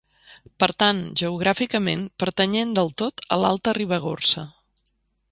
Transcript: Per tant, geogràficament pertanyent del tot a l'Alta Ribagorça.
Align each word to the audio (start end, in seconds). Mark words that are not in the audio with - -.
Per 0.61 0.67
tant, 0.83 1.01
geogràficament 1.21 2.01
pertanyent 2.23 2.71
del 2.79 2.89
tot 3.01 3.25
a 3.35 3.39
l'Alta 3.43 3.75
Ribagorça. 3.79 4.47